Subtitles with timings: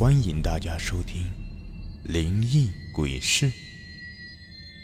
[0.00, 1.24] 欢迎大家收听
[2.10, 3.50] 《灵异鬼事》，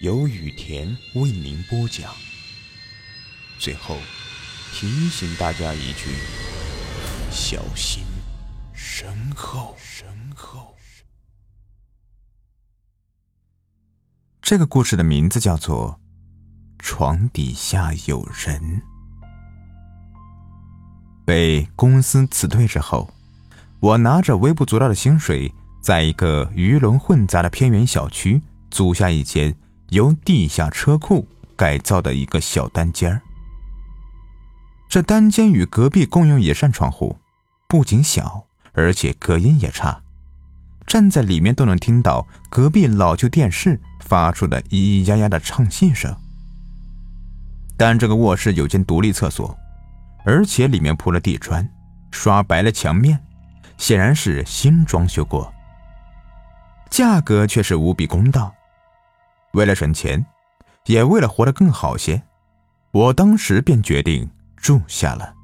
[0.03, 2.15] 由雨田为您播讲。
[3.59, 3.97] 最后
[4.75, 6.11] 提醒大家一句：
[7.31, 8.05] 小心
[8.75, 9.75] 身后。
[9.79, 10.77] 身后。
[14.43, 15.99] 这个故事的名字叫做
[16.85, 18.61] 《床底下有人》。
[21.25, 23.16] 被公司辞退之后。
[23.81, 28.41] 我拿着微不足道的薪水，在一个鱼龙混杂的偏远小区
[28.71, 29.55] 租下一间
[29.91, 33.21] 由地下车库改造的一个小单间儿。
[34.89, 37.19] 这单间与隔壁共用一扇窗户，
[37.69, 40.01] 不仅小，而且隔音也差，
[40.87, 46.15] 站在里面都能听到隔壁老旧电视发出的咿咿呀呀的唱戏声。
[47.77, 49.55] 但这个卧室有间独立厕所，
[50.25, 51.69] 而且里面铺了地砖，
[52.11, 53.21] 刷白了墙面。
[53.77, 55.53] 显然是新装修过，
[56.91, 58.55] 价格却是无比公道。
[59.53, 60.25] 为了省钱，
[60.87, 62.23] 也为了活得更好些，
[62.91, 65.35] 我当时便决定住下了。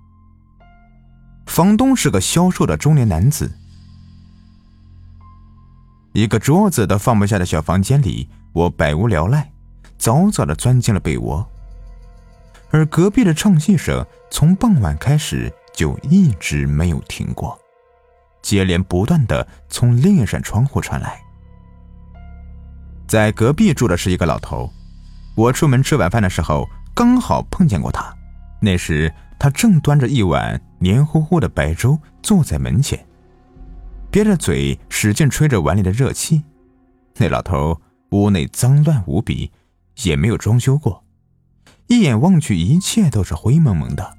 [1.47, 3.51] 房东是个消瘦的中年男子，
[6.13, 9.51] 一个桌子都放不下的小房间里，我百无聊赖，
[9.99, 11.47] 早早的钻进了被窝。
[12.71, 17.59] 而隔壁的唱戏声从傍晚开始就一直没有停过。
[18.43, 21.21] 接连不断的从另一扇窗户传来。
[23.07, 24.71] 在隔壁住的是一个老头，
[25.37, 28.13] 我出门吃晚饭的时候刚好碰见过他。
[28.61, 33.05] 那时他正端着一碗黏糊糊的白粥坐在门前，
[34.11, 36.43] 憋着嘴使劲吹着碗里的热气。
[37.17, 39.51] 那老头屋内脏乱无比，
[40.05, 41.05] 也没有装修过，
[41.89, 44.17] 一眼望去一切都是灰蒙蒙的，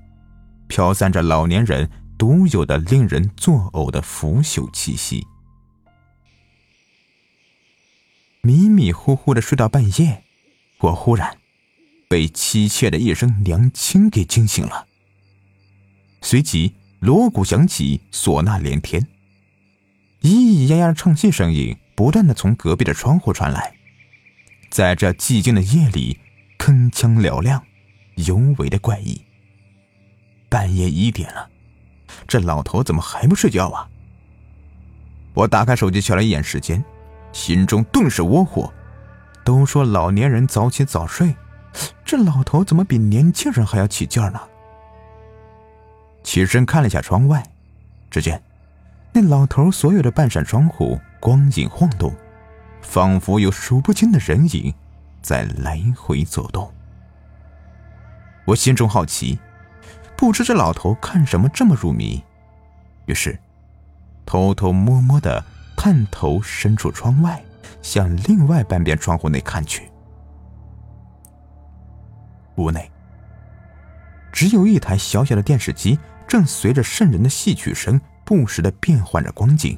[0.68, 1.90] 飘散着老年人。
[2.24, 5.28] 独有的令人作呕的腐朽气息。
[8.40, 10.24] 迷迷糊糊的睡到半夜，
[10.78, 11.38] 我忽然
[12.08, 14.88] 被凄切的一声娘亲给惊醒了。
[16.22, 19.06] 随即锣鼓响起，唢呐连天，
[20.22, 23.76] 咿咿呀呀的唱戏声音不断的从隔壁的窗户传来，
[24.70, 26.18] 在这寂静的夜里，
[26.58, 27.66] 铿锵嘹亮，
[28.16, 29.22] 尤为的怪异。
[30.48, 31.50] 半夜一点了。
[32.28, 33.88] 这老头怎么还不睡觉啊？
[35.34, 36.84] 我打开手机瞧了一眼时间，
[37.32, 38.72] 心中顿时窝火。
[39.44, 41.36] 都说老年人早起早睡，
[42.06, 44.40] 这老头怎么比年轻人还要起劲呢？
[46.24, 47.44] 起身看了一下窗外，
[48.10, 48.42] 只见
[49.12, 52.16] 那老头所有的半扇窗户光影晃动，
[52.82, 54.74] 仿佛有数不清的人影
[55.22, 56.74] 在来回走动。
[58.46, 59.38] 我心中好奇。
[60.16, 62.24] 不知这老头看什么这么入迷，
[63.06, 63.38] 于是
[64.26, 65.44] 偷偷摸摸的
[65.76, 67.44] 探头伸出窗外，
[67.82, 69.90] 向另外半边窗户内看去。
[72.56, 72.90] 屋内
[74.32, 79.78] 只有一台小小的电视机，正随着瘆人的戏曲声不时的变换着光景。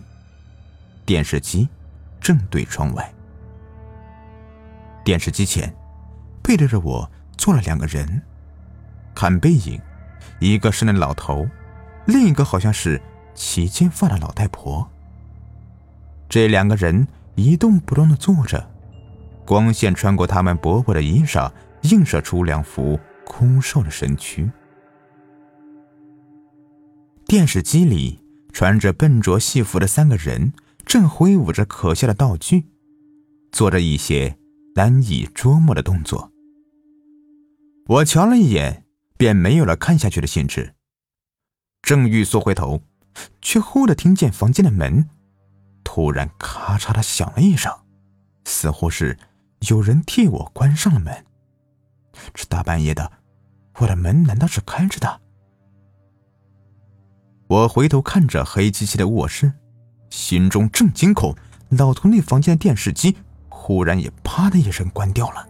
[1.06, 1.68] 电视机
[2.20, 3.14] 正对窗外，
[5.04, 5.74] 电视机前
[6.44, 8.22] 背对着我坐了两个人，
[9.16, 9.82] 看背影。
[10.40, 11.48] 一个是那老头，
[12.06, 13.02] 另一个好像是
[13.34, 14.88] 齐金发的老太婆。
[16.28, 18.70] 这两个人一动不动的坐着，
[19.46, 21.52] 光线穿过他们薄薄的衣裳，
[21.84, 24.50] 映射出两幅枯瘦的身躯。
[27.26, 28.20] 电视机里
[28.52, 30.54] 穿着笨拙戏服的三个人
[30.86, 32.66] 正挥舞着可笑的道具，
[33.52, 34.38] 做着一些
[34.76, 36.32] 难以捉摸的动作。
[37.88, 38.85] 我瞧了一眼。
[39.18, 40.74] 便没有了看下去的兴致。
[41.82, 42.82] 正欲缩回头，
[43.42, 45.08] 却忽的听见房间的门
[45.84, 47.72] 突然咔嚓的响了一声，
[48.44, 49.18] 似乎是
[49.68, 51.26] 有人替我关上了门。
[52.34, 53.12] 这大半夜的，
[53.80, 55.22] 我的门难道是开着的？
[57.48, 59.54] 我回头看着黑漆漆的卧室，
[60.10, 61.36] 心中正惊恐，
[61.70, 63.16] 老头那房间的电视机
[63.50, 65.48] 忽然也啪的一声关掉了。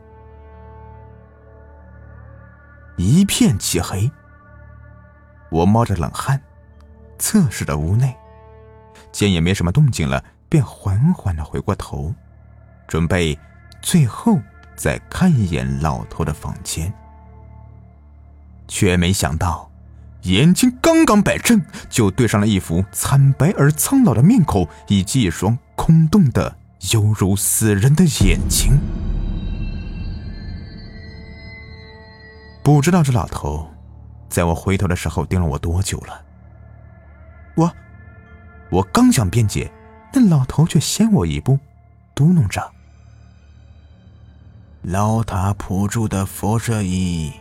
[2.98, 4.10] 一片漆黑，
[5.50, 6.42] 我冒着冷汗，
[7.20, 8.16] 侧视着屋内，
[9.12, 12.14] 见也没什么动静了，便缓缓的回过头，
[12.88, 13.38] 准备
[13.82, 14.40] 最后
[14.76, 16.94] 再看一眼老头的房间，
[18.68, 19.70] 却没想到，
[20.22, 26.58] 眼睛刚刚摆正，就对上了一副惨白而苍老的面孔，以及一双空洞的
[26.94, 28.80] 犹如死人的眼睛。
[32.66, 33.70] 不知道这老头，
[34.28, 36.20] 在我回头的时候盯了我多久了。
[37.56, 37.72] 我，
[38.72, 39.72] 我刚想辩解，
[40.12, 41.60] 那老头却先我一步，
[42.16, 42.72] 嘟哝着
[44.82, 47.32] ：“老塔普住的佛舍衣，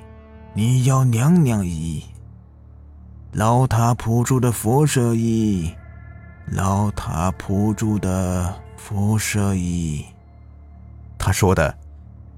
[0.53, 2.05] 你要娘娘衣。
[3.32, 5.75] 老塔普住的佛舍衣，
[6.49, 10.05] 老塔普住的佛舍衣。”
[11.17, 11.79] 他说的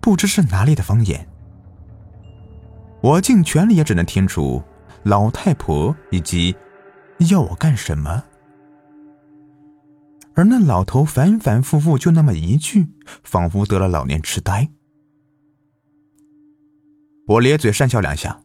[0.01, 1.26] 不知是哪里的方言，
[3.07, 4.61] 我尽全力也只能听出
[5.05, 6.53] 老太婆以及
[7.31, 8.25] 要我干什么。
[10.35, 12.89] 而那老头反反复复就那么一句，
[13.23, 14.69] 仿佛得了老年痴呆。
[17.29, 18.43] 我咧嘴讪笑两下，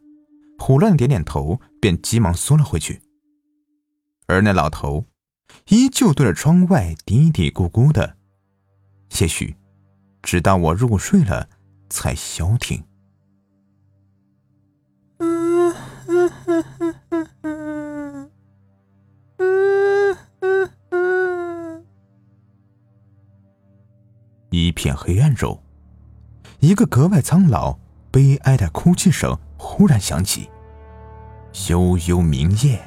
[0.60, 3.02] 胡乱点点头，便急忙缩了回去。
[4.28, 5.08] 而那老头
[5.70, 8.16] 依旧对着窗外嘀嘀咕咕的，
[9.20, 9.56] 也许
[10.22, 11.50] 直到我入睡了
[11.90, 12.84] 才消停。
[24.82, 25.62] 片黑暗中，
[26.60, 27.78] 一个格外苍老、
[28.10, 30.50] 悲哀的哭泣声忽然响起，
[31.70, 32.82] 悠悠明夜，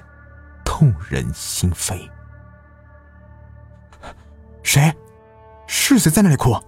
[0.64, 2.10] 透人心扉。
[4.64, 4.92] 谁？
[5.68, 6.60] 是谁在那里哭？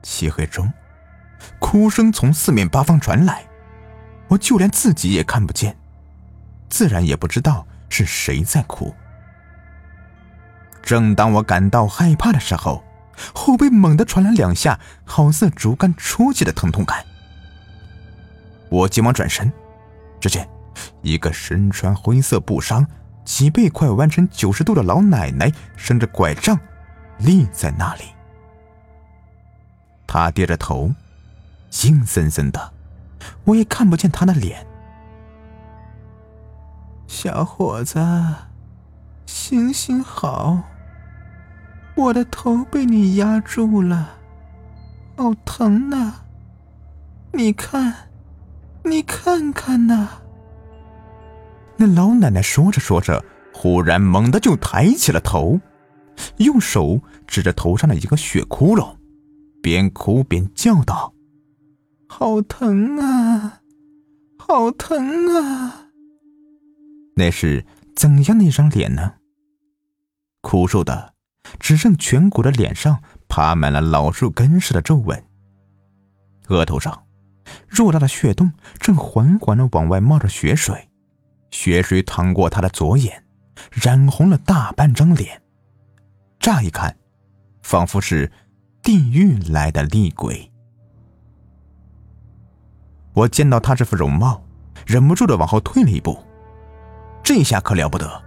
[0.00, 0.72] 漆黑中，
[1.58, 3.44] 哭声从四面八方传来，
[4.28, 5.76] 我就连自己也看不见，
[6.70, 8.94] 自然也不知道是谁在哭。
[10.84, 12.84] 正当我感到害怕的时候，
[13.34, 17.04] 后背猛地传来两下好似竹竿戳击的疼痛感。
[18.68, 19.50] 我急忙转身，
[20.20, 20.46] 只见
[21.00, 22.86] 一个身穿灰色布衫、
[23.24, 26.58] 脊背快弯成九十度的老奶奶伸着拐杖
[27.18, 28.02] 立在那里。
[30.06, 30.92] 她低着头，
[31.84, 32.72] 阴森森的，
[33.44, 34.66] 我也看不见她的脸。
[37.06, 37.98] 小伙子，
[39.24, 40.62] 行行好。
[41.96, 44.18] 我的头被你压住了，
[45.16, 46.12] 好疼呐！
[47.32, 47.94] 你看，
[48.84, 50.08] 你看看呐！
[51.76, 55.60] 那老奶奶说着说着，忽然猛地就抬起了头，
[56.38, 58.96] 用手指着头上的一个血窟窿，
[59.62, 61.14] 边哭边叫道
[62.08, 63.60] ：“好疼啊，
[64.36, 65.90] 好疼啊！”
[67.16, 67.64] 那是
[67.94, 69.14] 怎样的一张脸呢？
[70.40, 71.13] 枯瘦的。
[71.58, 75.24] 只剩颧骨的脸上爬满了老树根似的皱纹，
[76.48, 77.04] 额头上
[77.70, 80.88] 偌大的血洞正缓缓的往外冒着血水，
[81.50, 83.24] 血水淌过他的左眼，
[83.70, 85.42] 染红了大半张脸。
[86.38, 86.96] 乍一看，
[87.62, 88.30] 仿佛是
[88.82, 90.50] 地狱来的厉鬼。
[93.14, 94.44] 我见到他这副容貌，
[94.86, 96.22] 忍不住的往后退了一步。
[97.22, 98.22] 这下可了不得，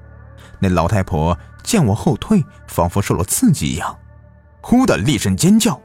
[0.60, 1.38] 那老太婆。
[1.68, 3.94] 见我后退，仿佛受了刺激一样，
[4.62, 5.78] 忽的厉声尖叫，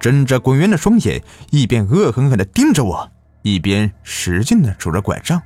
[0.00, 5.42] 睁着滚圆的双眼，一边恶狠狠地盯着我，一边使劲地拄着拐杖，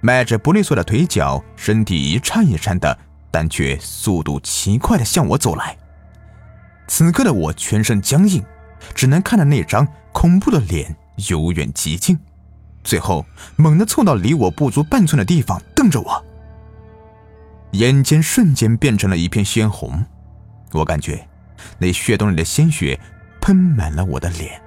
[0.00, 2.96] 迈着不利索的腿脚，身体一颤一颤的，
[3.32, 5.76] 但却速度奇快地向我走来。
[6.86, 8.40] 此刻的我全身僵硬，
[8.94, 10.94] 只能看着那张恐怖的脸
[11.28, 12.16] 由远及近，
[12.84, 13.26] 最后
[13.56, 16.24] 猛地凑到离我不足半寸的地方，瞪着我。
[17.72, 20.04] 眼前瞬间变成了一片鲜红，
[20.72, 21.26] 我感觉
[21.78, 22.98] 那血洞里的鲜血
[23.40, 24.60] 喷满了我的脸。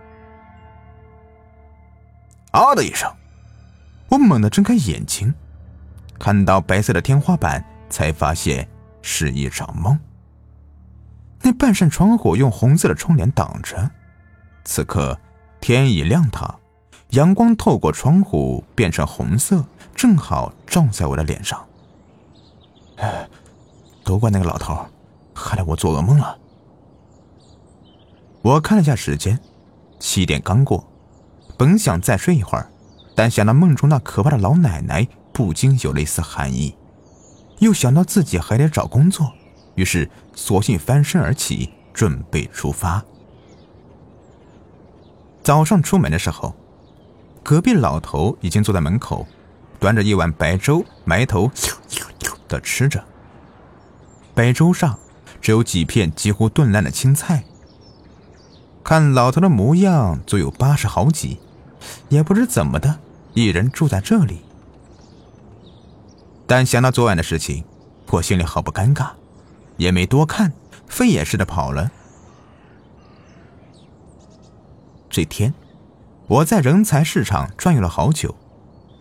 [2.52, 3.12] 啊的一声，
[4.10, 5.34] 我猛地睁开眼睛，
[6.18, 8.68] 看到白色的天花板，才发现
[9.02, 10.00] 是一场梦。
[11.42, 13.92] 那半扇窗户用红色的窗帘挡着，
[14.64, 15.20] 此刻
[15.60, 16.60] 天已亮堂，
[17.10, 21.62] 阳光透过窗户变成红色，正好照在我的脸上。
[22.98, 23.28] 哎，
[24.04, 24.78] 都怪那个老头，
[25.34, 26.38] 害得我做噩梦了。
[28.42, 29.40] 我看了下时间，
[30.00, 30.86] 七点刚过，
[31.58, 32.70] 本想再睡一会儿，
[33.16, 36.76] 但想到梦中那可怕的老奶奶，不禁有了一丝寒意。
[37.60, 39.32] 又想到自己还得找工作，
[39.76, 43.04] 于是索性翻身而起，准备出发。
[45.42, 46.54] 早上出门的时候，
[47.42, 49.26] 隔壁老头已经坐在门口，
[49.80, 51.50] 端着一碗白粥，埋头。
[52.48, 53.04] 的吃着，
[54.34, 54.98] 白粥上
[55.42, 57.44] 只有几片几乎炖烂的青菜。
[58.84, 61.40] 看老头的模样，足有八十好几，
[62.10, 63.00] 也不知怎么的，
[63.34, 64.42] 一人住在这里。
[66.46, 67.64] 但想到昨晚的事情，
[68.12, 69.12] 我心里好不尴尬，
[69.78, 70.52] 也没多看，
[70.88, 71.92] 飞也似的跑了。
[75.10, 75.54] 这天，
[76.28, 78.36] 我在人才市场转悠了好久，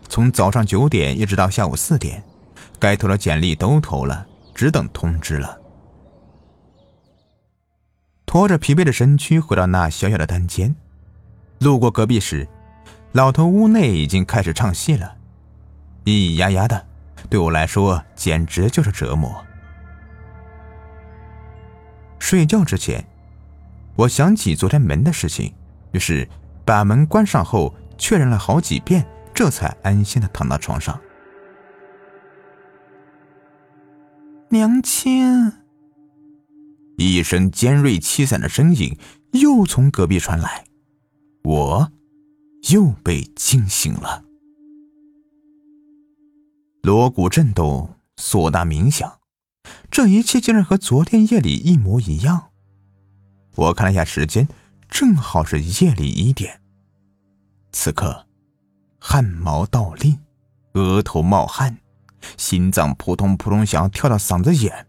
[0.08, 2.22] 从早上九点一直到下午四点。
[2.83, 5.57] 该投的简历都投了，只等通知了。
[8.27, 10.75] 拖着疲惫的身躯回到那小小的单间，
[11.61, 12.49] 路过隔壁时，
[13.12, 15.15] 老头屋内已经开始唱戏了，
[16.05, 16.85] 咿咿呀呀的，
[17.31, 19.33] 对我来说简直就是折磨。
[22.19, 23.05] 睡觉之前，
[23.95, 25.55] 我想起昨天门的事情，
[25.93, 26.29] 于是
[26.65, 31.01] 把门关上后确认了好几遍，这才安心的躺到床上。
[34.52, 35.50] 娘亲。
[36.99, 38.99] 一声尖锐凄惨的声音
[39.32, 40.66] 又从隔壁传来，
[41.42, 41.90] 我
[42.71, 44.23] 又被惊醒了。
[46.82, 49.21] 锣鼓震动，唢呐鸣响，
[49.90, 52.50] 这一切竟然和昨天夜里一模一样。
[53.54, 54.47] 我看了一下时间，
[54.87, 56.61] 正好是夜里一点。
[57.73, 58.26] 此刻，
[59.00, 60.18] 汗毛倒立，
[60.75, 61.78] 额头冒汗，
[62.37, 64.87] 心脏扑通扑通响，跳到嗓子眼。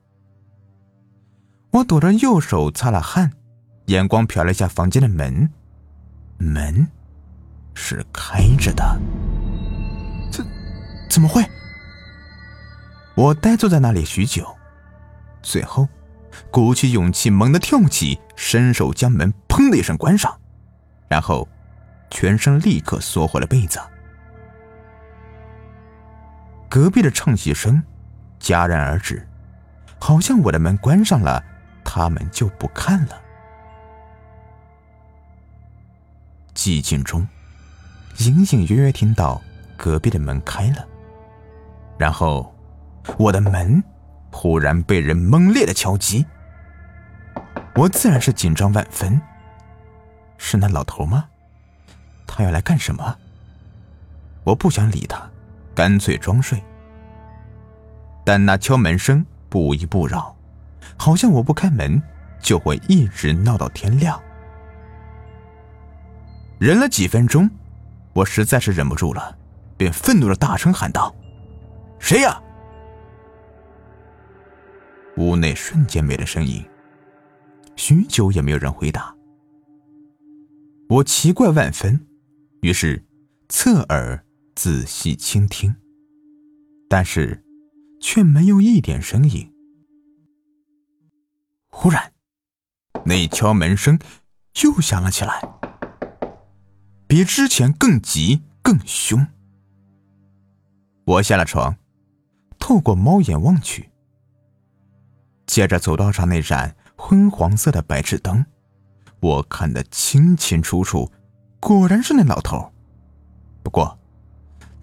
[1.72, 3.32] 我躲着右手擦了汗，
[3.86, 5.50] 眼光瞟了一下房间的门，
[6.38, 6.88] 门
[7.74, 9.00] 是开着的。
[10.32, 10.46] 怎
[11.10, 11.44] 怎么会？
[13.16, 14.56] 我呆坐在那里许久，
[15.42, 15.88] 最后
[16.50, 20.40] 鼓起勇气，猛地跳起，伸手将门“砰”的一声关上，
[21.08, 21.48] 然后
[22.10, 23.80] 全身立刻缩回了被子。
[26.74, 27.84] 隔壁的唱戏声
[28.40, 29.28] 戛然而止，
[30.00, 31.44] 好像我的门关上了。
[31.86, 33.22] 他们就不看了。
[36.56, 37.28] 寂静中，
[38.18, 39.40] 隐隐约约听到
[39.78, 40.84] 隔壁的门开了，
[42.00, 42.52] 然后
[43.20, 43.84] 我的门
[44.32, 46.26] 忽然被人猛烈的敲击。
[47.76, 49.22] 我自然是紧张万分。
[50.40, 51.26] 是那老头吗？
[52.26, 53.16] 他要来干什么？
[54.44, 55.30] 我不想理他，
[55.76, 56.62] 干脆装睡。
[58.26, 60.36] 但那敲门声不依不饶。
[60.98, 62.02] 好像我不开门，
[62.40, 64.22] 就会一直闹到天亮。
[66.60, 67.50] 忍了几分钟，
[68.14, 69.38] 我实在是忍不住了，
[69.76, 71.14] 便愤怒的大声喊道
[72.00, 72.42] ：“谁呀？”
[75.18, 76.64] 屋内瞬间没了声音，
[77.76, 79.14] 许久也没有人回答。
[80.90, 82.00] 我奇怪万分，
[82.62, 83.04] 于是
[83.50, 84.24] 侧耳
[84.56, 85.76] 仔细倾听，
[86.88, 87.44] 但是
[88.00, 89.52] 却没有一点声音。
[91.70, 92.14] 忽然，
[93.06, 93.98] 那敲门声
[94.64, 95.42] 又响了起来，
[97.08, 99.26] 比之前更急更凶。
[101.06, 101.76] 我下了床，
[102.60, 103.90] 透过猫眼望去，
[105.48, 108.46] 借着走道上那盏昏黄色的白炽灯，
[109.20, 111.12] 我看得清清楚楚，
[111.60, 112.72] 果然是那老头。
[113.64, 114.00] 不过，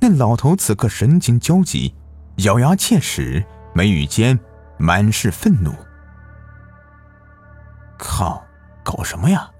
[0.01, 1.95] 那老头此刻神情焦急，
[2.37, 4.39] 咬牙切齿，眉宇间
[4.79, 5.75] 满是愤怒。
[7.99, 8.43] 靠，
[8.83, 9.51] 搞什么呀？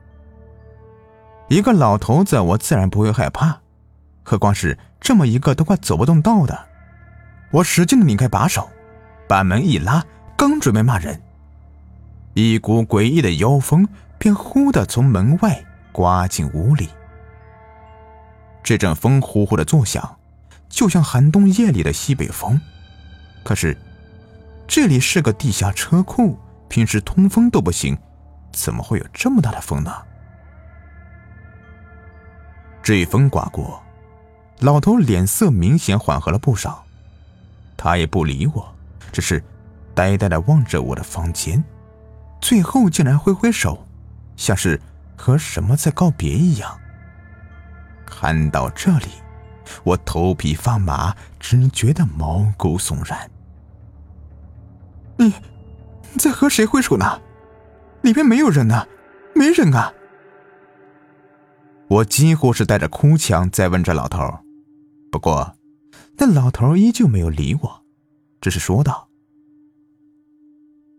[1.49, 3.61] 一个老头子，我自然不会害怕，
[4.23, 6.59] 何况是这么一个都快走不动道的。
[7.51, 8.71] 我使劲的拧开把手，
[9.29, 10.03] 把门一拉，
[10.39, 11.21] 刚准备骂人，
[12.33, 16.89] 一股诡异的妖风便忽的从门外刮进屋里。
[18.63, 20.17] 这阵风呼呼的作响，
[20.71, 22.59] 就像寒冬夜里的西北风。
[23.43, 23.77] 可是，
[24.67, 27.99] 这里是个地下车库，平时通风都不行。
[28.53, 29.93] 怎么会有这么大的风呢？
[32.83, 33.83] 这风刮过，
[34.61, 36.85] 老头脸色明显缓和了不少。
[37.77, 38.75] 他也不理我，
[39.13, 39.43] 只是
[39.95, 41.63] 呆呆的望着我的房间，
[42.41, 43.87] 最后竟然挥挥手，
[44.37, 44.81] 像是
[45.17, 46.79] 和什么在告别一样。
[48.05, 49.09] 看到这里，
[49.85, 53.31] 我头皮发麻，只觉得毛骨悚然。
[55.17, 55.33] 你，
[56.19, 57.21] 在和谁挥手呢？
[58.03, 58.87] 里面没有人呢，
[59.35, 59.93] 没人啊！
[61.89, 64.39] 我几乎是带着哭腔在问这老头，
[65.13, 65.55] 不过
[66.17, 67.83] 那老头依旧没有理我，
[68.41, 69.09] 只是说道：“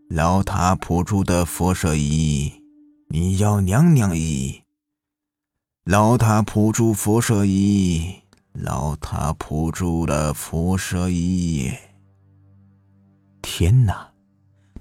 [0.09, 2.53] 老塔铺住的佛舍衣，
[3.09, 4.61] 你要娘娘衣。
[5.83, 8.20] 老塔铺住辐射仪，
[8.53, 11.71] 老塔铺住了辐射仪。
[13.41, 14.11] 天哪，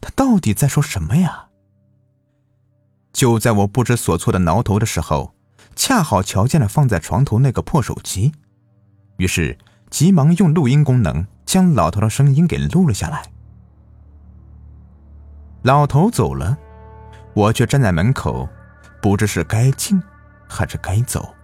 [0.00, 1.48] 他到底在说什么呀？”
[3.12, 5.34] 就在我不知所措的挠头的时候，
[5.74, 8.32] 恰好瞧见了放在床头那个破手机，
[9.18, 9.58] 于是
[9.90, 13.22] 急忙用录音功能将老头的声音给录了下来。
[15.62, 16.56] 老头走了，
[17.34, 18.48] 我却站在门口，
[19.02, 20.00] 不知是该进
[20.48, 21.34] 还是该走。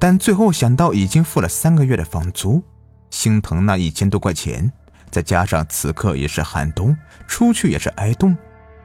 [0.00, 2.62] 但最后想到已经付了三个月的房租，
[3.10, 4.72] 心疼那一千多块钱，
[5.10, 6.96] 再加上此刻也是寒冬，
[7.28, 8.34] 出去也是挨冻，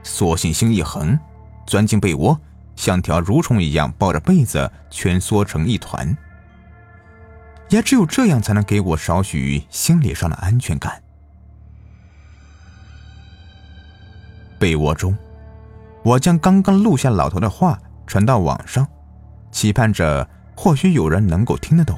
[0.03, 1.17] 索性心一横，
[1.65, 2.38] 钻进被窝，
[2.75, 6.15] 像条蠕虫一样抱着被子蜷缩成一团。
[7.69, 11.01] 也只有这样，才能给我少许心理上的安全感。
[14.60, 15.17] 被窝中，
[16.03, 18.86] 我将刚刚录下老头的话传到网上，
[19.51, 21.98] 期盼着或许有人能够听得懂。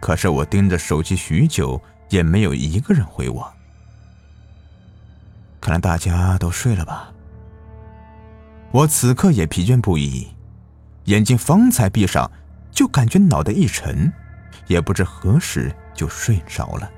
[0.00, 3.52] 可是我盯着手机许久，也没有一个人回我。
[5.60, 7.12] 看来大家都睡了吧。
[8.70, 10.28] 我此刻也疲倦不已，
[11.04, 12.30] 眼睛方才闭上，
[12.70, 14.12] 就感觉脑袋一沉。
[14.66, 16.90] 也不知何时就睡着了，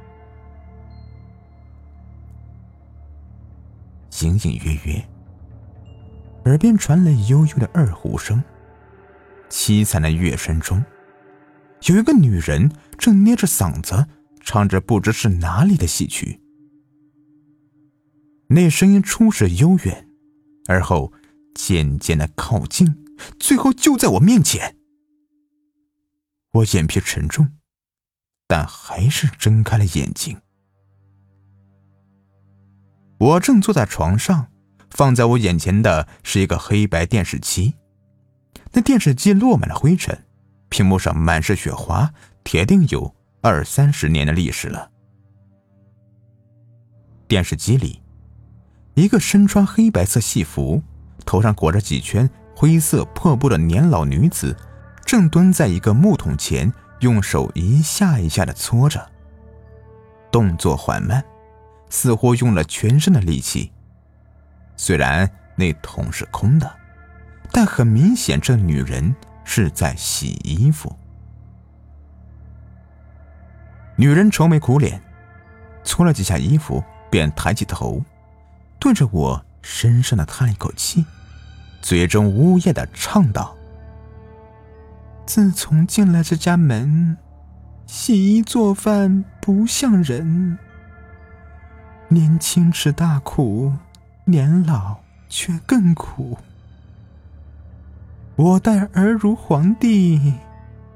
[4.21, 5.05] 隐隐约约，
[6.45, 8.41] 耳边传来悠悠的二胡声。
[9.49, 10.85] 凄惨的乐声中，
[11.87, 14.07] 有一个女人正捏着嗓子
[14.41, 16.41] 唱着不知是哪里的戏曲。
[18.49, 20.09] 那声音初始悠远，
[20.67, 21.13] 而后
[21.55, 23.05] 渐渐的靠近，
[23.39, 24.77] 最后就在我面前。
[26.53, 27.51] 我眼皮沉重，
[28.47, 30.41] 但还是睁开了眼睛。
[33.19, 34.49] 我正坐在床上，
[34.91, 37.75] 放在我眼前的是一个黑白电视机。
[38.73, 40.17] 那电视机落满了灰尘，
[40.69, 42.13] 屏幕上满是雪花，
[42.45, 44.91] 铁定有二三十年的历史了。
[47.27, 48.03] 电视机里，
[48.95, 50.83] 一个身穿黑白色戏服、
[51.25, 54.57] 头上裹着几圈灰色破布的年老女子。
[55.05, 59.09] 正蹲在一个木桶前，用手一下一下的搓着，
[60.33, 61.25] 动作缓慢，
[61.89, 63.71] 似乎用了全身的力气。
[64.77, 66.69] 虽然那桶是空的，
[67.57, 70.95] 但很明显，这女人是在洗衣服。
[73.97, 75.01] 女人愁眉苦脸，
[75.83, 78.05] 搓了几下衣服，便抬起头，
[78.79, 81.07] 对着我深深的叹了一口气，
[81.81, 83.57] 嘴中呜咽的唱道。
[85.25, 87.17] 自从进了这家门，
[87.87, 90.59] 洗衣做饭不像人。
[92.09, 93.73] 年轻吃大苦，
[94.27, 94.99] 年老
[95.31, 96.37] 却更苦。
[98.37, 100.35] 我待儿如皇帝，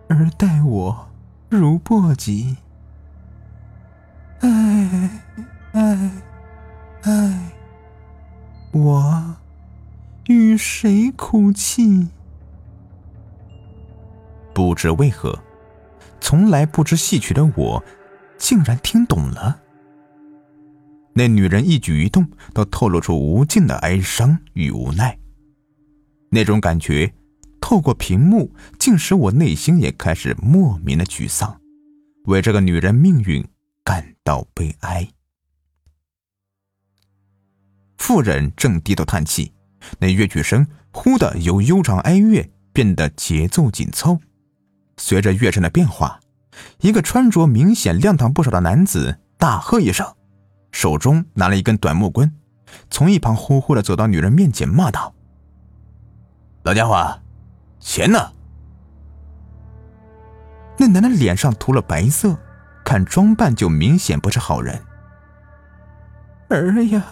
[0.08, 1.08] 儿待我
[1.48, 2.54] 如簸箕。
[4.40, 5.10] 唉
[5.72, 6.10] 唉
[7.00, 7.52] 唉，
[8.72, 9.36] 我
[10.26, 12.08] 与谁哭泣？
[14.52, 15.42] 不知为何，
[16.20, 17.82] 从来不知戏曲的我，
[18.36, 19.62] 竟然听懂了。
[21.14, 25.18] 那女人一举一动都透露出无尽的哀伤与无奈，
[26.28, 27.10] 那种感觉
[27.60, 31.60] 透过屏幕，竟使我内心也开始莫名的沮丧，
[32.24, 33.46] 为这个女人命运
[33.84, 35.08] 感到悲哀。
[37.98, 39.52] 妇人正低头叹气，
[39.98, 44.18] 那乐曲声忽的由悠长哀乐变得节奏紧凑。
[44.96, 46.18] 随着乐声的变化，
[46.80, 50.06] 一个穿着明显亮堂不少的男子大喝一声，
[50.72, 52.32] 手中拿了一根短木棍，
[52.90, 55.14] 从一旁呼呼的走到女人面前，骂道
[56.64, 57.22] ：“老家伙，
[57.80, 58.32] 钱呢？”
[60.78, 62.36] 那男的脸上涂了白色，
[62.84, 64.80] 看装扮就明显不是好人。
[66.48, 67.04] 儿呀，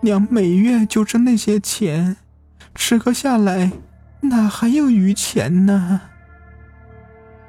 [0.00, 2.16] 娘每月就挣那些钱，
[2.74, 3.72] 吃喝下来
[4.20, 6.00] 哪还有余钱呢？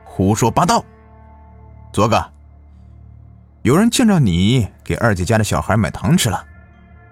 [0.03, 0.83] 胡说八道！
[1.93, 2.31] 昨个，
[3.61, 6.45] 有人见着你给二姐家的小孩买糖吃了，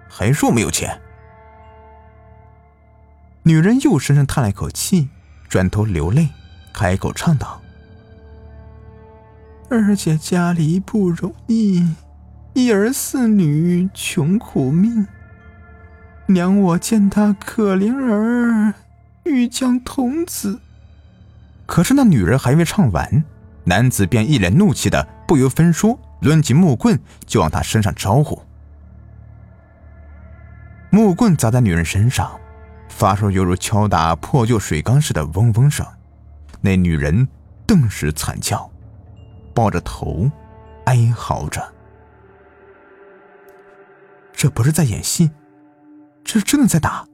[0.10, 1.02] 还说没有钱。
[3.48, 5.08] 女人又深深叹了一口气，
[5.48, 6.28] 转头流泪，
[6.74, 7.62] 开口唱道
[9.72, 11.96] ：“二姐家里不容易，
[12.52, 15.08] 一儿四女穷苦命。
[16.26, 18.74] 娘我见她可怜儿，
[19.24, 20.60] 欲将童子。”
[21.66, 23.24] 可是那女人还未唱完，
[23.64, 28.42] 男子便一脸怒气的不由分说，抡起木棍就往她身上招呼。
[30.90, 32.38] 木棍砸在女人身上，
[32.98, 35.86] 发出犹如敲打破旧水缸似的嗡嗡声。
[36.62, 37.28] 那女人
[37.68, 38.68] 顿时惨叫，
[39.54, 40.28] 抱着头，
[40.86, 41.62] 哀嚎着。
[44.34, 45.30] 这不是在演戏，
[46.24, 47.08] 这是真的在打。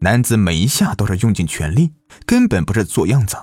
[0.00, 1.92] 男子每一下都是用尽全力，
[2.24, 3.36] 根本不是做样子，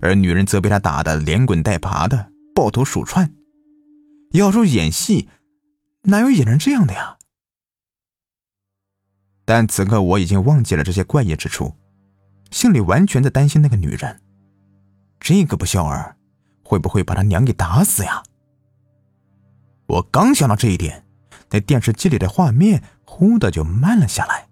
[0.00, 3.32] 而女人则被他打得连滚带爬的，抱头鼠窜。
[4.32, 5.28] 要说演戏，
[6.02, 7.18] 哪有演成这样的呀？
[9.44, 11.74] 但此刻我已经忘记了这些怪异之处，
[12.50, 14.20] 心里完全在担心那个女人。
[15.20, 16.16] 这个不孝儿，
[16.62, 18.22] 会不会把他娘给打死呀？
[19.86, 21.04] 我刚想到这一点，
[21.50, 24.46] 那电视机里的画面忽的就慢了下来。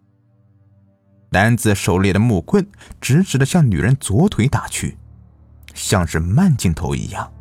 [1.31, 2.67] 男子手里的木棍
[3.01, 4.99] 直直的向女人左腿打去，
[5.73, 7.33] 像是慢镜头一样。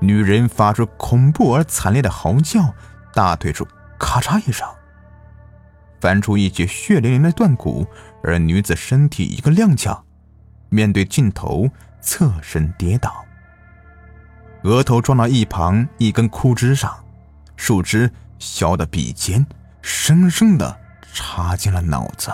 [0.00, 2.74] 女人发出恐怖而惨烈的嚎叫，
[3.14, 3.66] 大腿处
[3.98, 4.68] 咔嚓一声，
[6.04, 7.86] 翻出一截血淋淋的断骨，
[8.22, 9.98] 而女子身体一个踉跄，
[10.68, 11.66] 面对镜头
[12.02, 13.24] 侧身跌倒，
[14.64, 16.94] 额头撞到一旁一根枯枝上，
[17.56, 19.46] 树枝削得笔尖，
[19.80, 20.78] 生生的
[21.14, 22.30] 插进了脑子。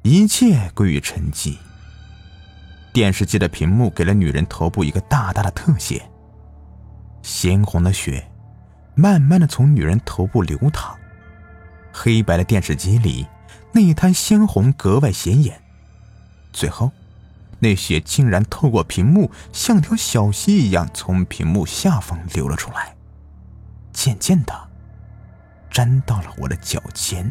[0.00, 1.58] 一切归于沉寂。
[2.94, 6.10] 电视机的屏幕给了女人头部一个大大的特写，
[7.20, 8.26] 鲜红的血
[8.98, 10.98] 慢慢的从女人头部流淌，
[11.92, 13.24] 黑白的电视机里
[13.70, 15.62] 那一滩鲜红格外显眼。
[16.52, 16.90] 最后，
[17.60, 22.96] 那血竟然透过屏幕，像条小溪一样从屏幕下方流了出来，
[23.92, 24.52] 渐渐的
[25.70, 27.30] 沾到了我的脚尖。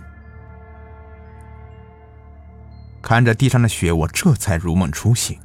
[3.01, 5.37] 看着地上的血，我这才如梦初醒。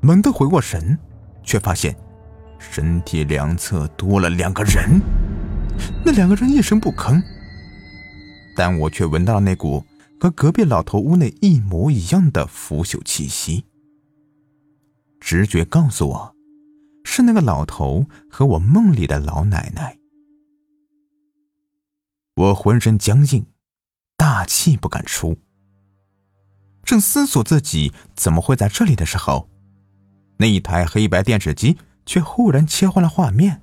[0.00, 0.98] 猛地回过神，
[1.44, 1.94] 却发现
[2.58, 5.00] 身体两侧多了两个人。
[6.04, 7.22] 那两个人一声不吭，
[8.54, 9.84] 但我却闻到了那股
[10.20, 13.64] 和隔壁老头屋内一模一样的腐朽气息。
[15.20, 16.36] 直觉告诉我，
[17.04, 19.98] 是那个老头和我梦里的老奶奶。
[22.36, 23.46] 我浑身僵硬，
[24.16, 25.36] 大气不敢出。
[26.84, 29.48] 正思索自己怎么会在这里的时候。
[30.38, 33.62] 那一台黑白电视机却忽然切换了画面，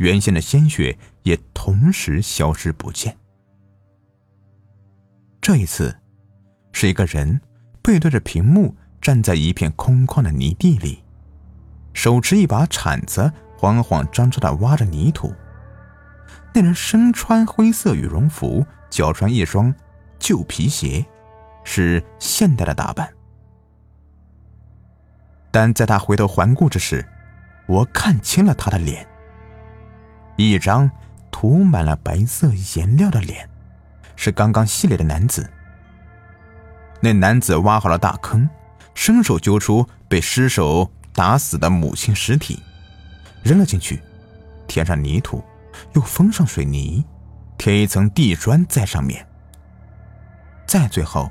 [0.00, 3.14] 原先的鲜血也同时消失不见。
[5.42, 5.94] 这一次，
[6.72, 7.38] 是一个人
[7.82, 11.04] 背对着屏幕站在一片空旷的泥地里，
[11.92, 15.34] 手持一把铲子，慌慌张张的挖着泥土。
[16.54, 19.74] 那人身穿灰色羽绒服，脚穿一双
[20.18, 21.04] 旧皮鞋，
[21.62, 23.06] 是现代的打扮。
[25.50, 27.06] 但在他回头环顾之时，
[27.66, 29.06] 我看清了他的脸。
[30.48, 30.90] 一张
[31.30, 33.48] 涂满了白色颜料的脸，
[34.16, 35.50] 是刚刚戏里的男子。
[37.00, 38.48] 那男子挖好了大坑，
[38.94, 42.62] 伸手揪出被尸首打死的母亲尸体，
[43.42, 44.00] 扔了进去，
[44.66, 45.42] 填上泥土，
[45.94, 47.04] 又封上水泥，
[47.56, 49.26] 贴一层地砖在上面。
[50.66, 51.30] 再最后，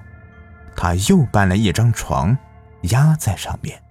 [0.75, 2.37] 他又搬了一张床，
[2.81, 3.81] 压在上面。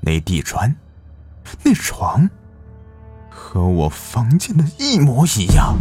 [0.00, 0.74] 那地砖，
[1.62, 2.28] 那床，
[3.38, 5.78] 和我房间的一模一样。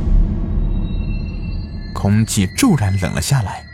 [1.94, 3.66] 空气骤然冷了下来。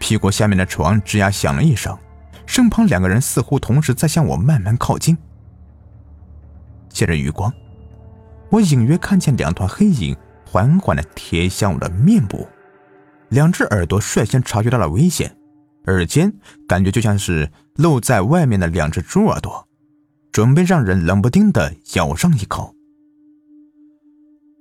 [0.00, 1.96] 屁股下面的床吱呀响了一声，
[2.46, 5.16] 身旁两个人似乎同时在向我慢慢靠近。
[6.88, 7.52] 借着余光，
[8.50, 12.48] 我隐约看见两团黑影缓缓的贴向我的面部，
[13.28, 15.36] 两只耳朵率先察觉到了危险。
[15.86, 16.32] 耳尖
[16.66, 19.68] 感觉就像是露在外面的两只猪耳朵，
[20.32, 22.74] 准备让人冷不丁的咬上一口。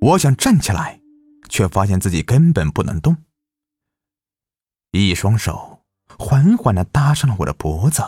[0.01, 0.99] 我想站起来，
[1.47, 3.15] 却发现自己根本不能动。
[4.91, 5.79] 一双手
[6.17, 8.03] 缓缓的搭上了我的脖子，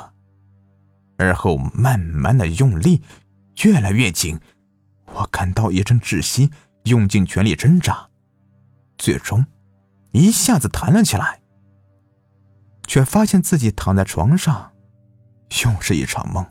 [1.18, 3.02] 而后慢慢的用力，
[3.64, 4.38] 越来越紧。
[5.14, 6.50] 我感到一阵窒息，
[6.84, 8.10] 用尽全力挣扎，
[8.98, 9.46] 最终
[10.12, 11.40] 一下子弹了起来。
[12.86, 14.74] 却发现自己躺在床上，
[15.64, 16.46] 又是一场梦。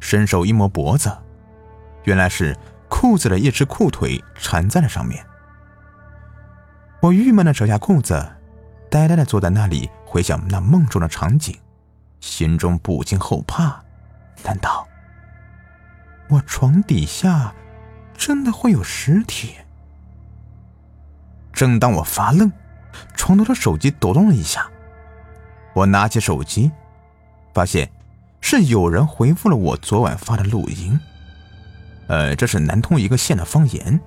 [0.00, 1.16] 伸手一摸脖子，
[2.04, 2.56] 原来是
[2.88, 5.24] 裤子的一只裤腿缠在了上面。
[7.00, 8.26] 我郁闷的扯下裤子，
[8.90, 11.58] 呆呆的坐在那里，回想那梦中的场景，
[12.20, 13.82] 心中不禁后怕：
[14.44, 14.86] 难道
[16.28, 17.54] 我床底下
[18.16, 19.54] 真的会有尸体？
[21.52, 22.50] 正当我发愣。
[23.14, 24.66] 床头的手机抖动了一下，
[25.74, 26.70] 我拿起手机，
[27.52, 27.90] 发现
[28.48, 31.00] 是有人回复了我昨晚发的录音。
[32.06, 34.00] 呃，这是南通一个县的方言。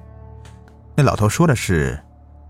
[0.95, 2.01] 那老头说的是，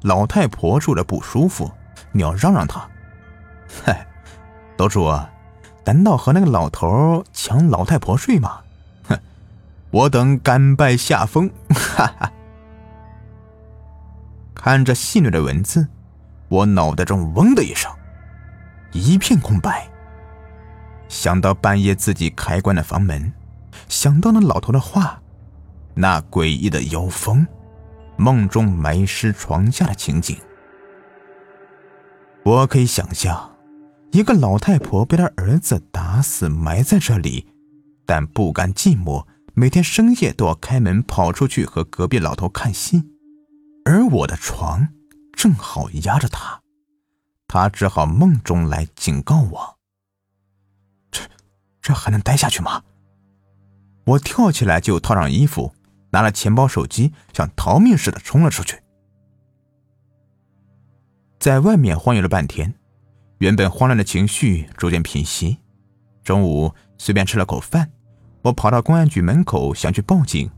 [0.04, 1.71] 老太婆住着不舒服，
[2.12, 2.88] 你要让让她。
[3.84, 4.06] 嗨，
[4.78, 5.12] 楼主，
[5.84, 8.60] 难道和那个老头抢老太婆睡吗？
[9.08, 9.17] 哼，
[9.89, 11.49] 我等甘拜下风。
[11.69, 12.32] 哈哈，
[14.54, 15.88] 看着戏谑的文字。
[16.49, 17.91] 我脑袋中嗡的一声，
[18.91, 19.89] 一片空白。
[21.10, 23.34] 想到半夜自己开关的房门，
[23.89, 25.22] 想到那老头的话，
[25.95, 27.45] 那诡异的妖风，
[28.15, 30.38] 梦中埋尸床下的情景，
[32.45, 33.58] 我可以想象，
[34.12, 37.48] 一个老太婆被她儿子打死埋在这里，
[38.06, 43.04] 但不甘寂寞，每天深夜都要开门跑出去和隔壁老头看戏，
[43.84, 44.88] 而我的床
[45.34, 46.62] 正好压着她，
[47.48, 49.79] 她只好梦中来警告我。
[51.89, 52.84] 这，还能待下去吗？
[54.06, 55.73] 我跳起来就套上衣服，
[56.12, 58.80] 拿了钱包、手机，像逃命似的冲了出去。
[61.39, 62.71] 在外面晃悠了半天，
[63.39, 65.58] 原本慌乱的情绪逐渐平息。
[66.23, 67.89] 中午随便吃了口饭，
[68.43, 70.52] 我跑到公安局门口想去报警，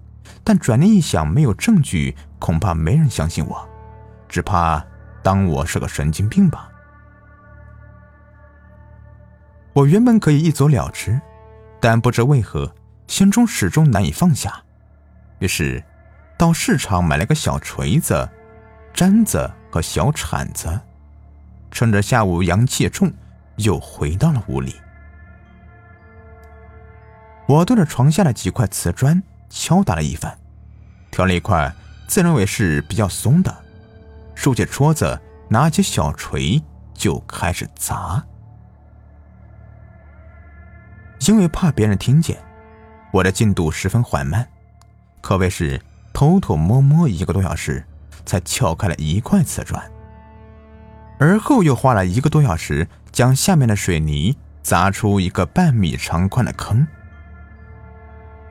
[0.43, 3.69] 但转念一想，没有证据，恐怕没人相信我，
[4.27, 4.85] 只怕
[5.23, 6.69] 当我是个神经病吧。
[9.73, 11.19] 我原本可以一走了之，
[11.79, 12.73] 但不知为何，
[13.07, 14.62] 心中始终难以放下。
[15.39, 15.84] 于是，
[16.38, 18.29] 到市场买了个小锤子。
[18.93, 20.77] 簪子和小铲子，
[21.71, 23.10] 趁着下午阳气重，
[23.55, 24.75] 又回到了屋里。
[27.47, 30.38] 我对着床下的几块瓷砖敲打了一番，
[31.10, 31.73] 挑了一块
[32.05, 33.55] 自认为是比较松的，
[34.36, 36.62] 竖起戳子，拿起小锤
[36.93, 38.21] 就开始砸。
[41.27, 42.38] 因为怕别人听见，
[43.12, 44.47] 我的进度十分缓慢，
[45.21, 45.81] 可谓是
[46.13, 47.84] 偷偷摸摸一个多小时。
[48.23, 49.81] 才撬开了一块瓷砖，
[51.19, 56.86] 而后又花了一个多小时，将下面的水泥砸出一个半米长宽的坑。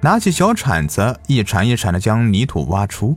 [0.01, 3.17] 拿起小铲子，一铲一铲的将泥土挖出，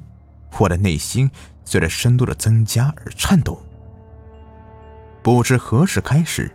[0.59, 1.29] 我的内心
[1.65, 3.59] 随着深度的增加而颤抖。
[5.23, 6.51] 不知何时开始，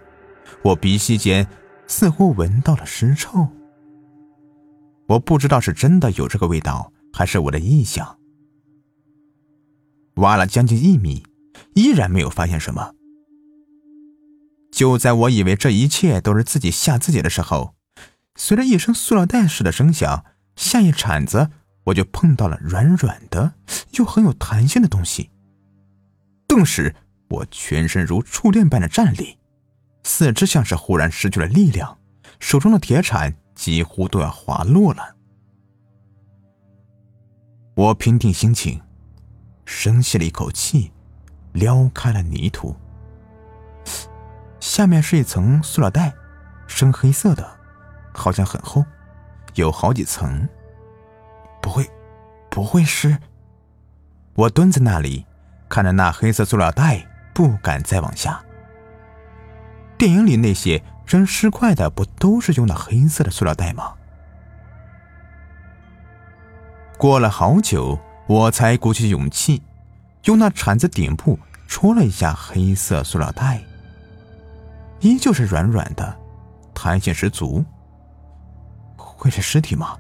[0.62, 1.44] 我鼻息间
[1.88, 3.48] 似乎闻到了尸臭。
[5.08, 8.16] 我不知道是真的有这个味道，还是我的臆想。
[10.16, 11.24] 挖了将近一米，
[11.74, 12.92] 依然没有发现什么。
[14.70, 17.74] 就在我以为这一切都是自己吓自己的时候，
[18.36, 20.24] 随着一声塑料袋似的声响，
[20.56, 21.48] 下一铲子
[21.84, 23.54] 我就碰到了软软的
[23.92, 25.30] 又很有弹性的东西。
[26.46, 26.94] 顿时，
[27.30, 29.37] 我全身如触电般的站立，
[30.02, 31.98] 四肢像是忽然失去了力量，
[32.40, 35.16] 手中的铁铲几乎都要滑落了。
[37.74, 38.80] 我平定心情。
[39.70, 40.90] 深吸了一口气，
[41.52, 42.74] 撩开了泥土。
[44.60, 46.14] 下面是一层塑料袋，
[46.66, 47.46] 深黑色的，
[48.14, 48.82] 好像很厚，
[49.56, 50.48] 有好几层。
[51.60, 51.86] 不会，
[52.48, 53.18] 不会是……
[54.36, 55.26] 我蹲在那里，
[55.68, 58.42] 看着那黑色塑料袋，不敢再往下。
[59.98, 63.94] 电影里那些扔尸块的，不都是用那黑色的塑料袋吗？
[66.96, 67.98] 过了好久。
[68.28, 69.62] 我才鼓起勇气，
[70.24, 73.62] 用那铲子顶部戳了一下黑色塑料袋，
[75.00, 76.14] 依旧是软软的，
[76.74, 77.64] 弹性十足。
[78.98, 79.96] 会是尸体吗？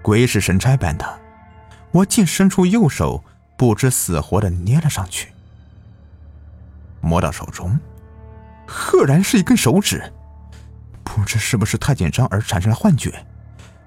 [0.00, 1.20] 鬼使神差般的，
[1.90, 3.22] 我竟伸出右手，
[3.58, 5.33] 不知死活的捏了上去。
[7.04, 7.78] 摸到手中，
[8.66, 10.02] 赫然是一根手指，
[11.04, 13.24] 不知是不是太紧张而产生了幻觉，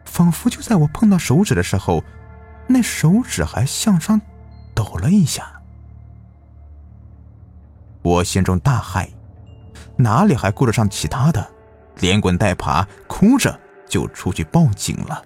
[0.06, 2.04] 仿佛就在我碰到手指的时候。
[2.70, 4.20] 那手指还向上
[4.76, 5.62] 抖了一下，
[8.02, 9.08] 我心中大骇，
[9.96, 11.50] 哪里还顾得上其他的，
[12.02, 15.24] 连滚带爬，哭着就出去报警了。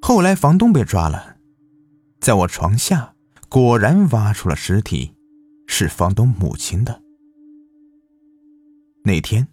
[0.00, 1.34] 后来房东被抓了，
[2.20, 3.12] 在我床下
[3.50, 5.12] 果然挖出了尸体，
[5.66, 7.02] 是房东母亲的。
[9.02, 9.48] 那天，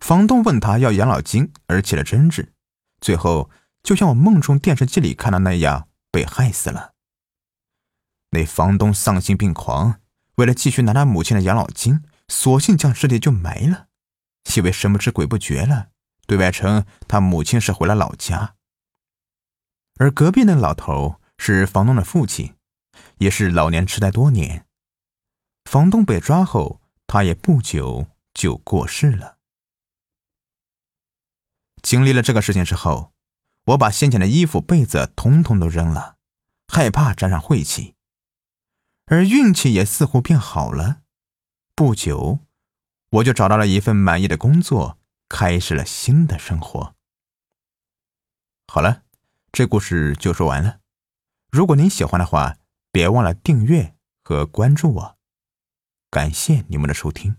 [0.00, 2.52] 房东问他要养老金，而起了争执。
[3.00, 3.48] 最后，
[3.82, 6.92] 就像我梦中电视机里看到那样，被害死了。
[8.32, 10.00] 那房东丧心病狂，
[10.34, 13.86] 为了继续拿他母亲的养老金，索性将尸体就埋了，
[14.54, 15.88] 以为神不知鬼不觉了，
[16.26, 18.56] 对外称他母亲是回了老家。
[19.98, 22.52] 而隔壁那老头是房东的父亲，
[23.18, 24.66] 也是老年痴呆多年。
[25.64, 29.38] 房东被抓后，他也不久就过世了。
[31.82, 33.12] 经历了这个事情之后，
[33.66, 36.16] 我把先前的衣服、被子统统都扔了，
[36.68, 37.94] 害怕沾上晦气。
[39.06, 41.02] 而运气也似乎变好了，
[41.74, 42.40] 不久，
[43.10, 44.98] 我就找到了一份满意的工作，
[45.28, 46.94] 开始了新的生活。
[48.66, 49.02] 好了，
[49.52, 50.80] 这故事就说完了。
[51.50, 52.56] 如果您喜欢的话，
[52.94, 55.16] 别忘了订阅和关注我。
[56.12, 57.34] 感谢你们的收听。